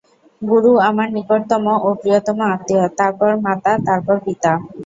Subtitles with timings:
[0.41, 4.51] গুরু আমার নিকটতম ও প্রিয়তম আত্মীয়, তারপর মাতা, তারপর পিতা।